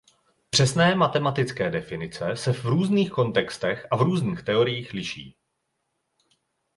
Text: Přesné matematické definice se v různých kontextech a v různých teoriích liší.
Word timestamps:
Přesné 0.49 0.95
matematické 0.95 1.69
definice 1.69 2.35
se 2.37 2.53
v 2.53 2.65
různých 2.65 3.11
kontextech 3.11 3.87
a 3.91 3.95
v 3.95 4.01
různých 4.01 4.43
teoriích 4.43 4.93
liší. 4.93 5.35